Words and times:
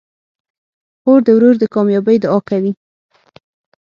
خور 1.01 1.19
د 1.27 1.29
ورور 1.35 1.55
د 1.59 1.63
کامیابۍ 1.73 2.17
دعا 2.23 2.39
کوي. 2.49 2.71